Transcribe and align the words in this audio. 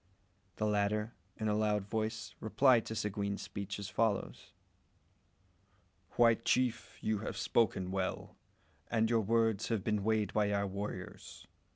The 0.55 0.65
latter 0.65 1.13
in 1.37 1.47
a 1.47 1.53
loud 1.55 1.87
voice 1.87 2.33
replied 2.39 2.87
to 2.87 2.95
Seguin's 2.95 3.43
speech 3.43 3.77
as 3.77 3.87
follows 3.87 4.51
"White 6.17 6.43
chief! 6.43 6.97
you 7.01 7.19
have 7.19 7.37
spoken 7.37 7.91
well, 7.91 8.35
and 8.89 9.11
your 9.11 9.21
words 9.21 9.67
have 9.67 9.83
been 9.83 10.03
weighed 10.03 10.33
by 10.33 10.51
our 10.51 10.65
warriors. 10.65 11.45